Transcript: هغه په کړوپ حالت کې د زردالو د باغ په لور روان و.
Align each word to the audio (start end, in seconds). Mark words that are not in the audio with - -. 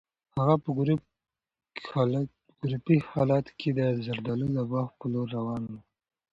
هغه 0.39 0.55
په 0.63 0.69
کړوپ 0.77 1.01
حالت 3.15 3.47
کې 3.59 3.69
د 3.79 3.81
زردالو 4.05 4.47
د 4.55 4.57
باغ 4.71 4.87
په 4.99 5.05
لور 5.13 5.27
روان 5.37 5.61
و. 5.67 5.69